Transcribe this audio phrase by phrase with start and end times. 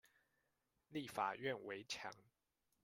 [0.89, 2.11] 立法院圍牆